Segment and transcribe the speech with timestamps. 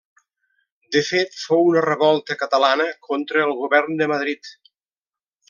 [0.95, 4.53] De fet fou una revolta catalana contra el govern de Madrid.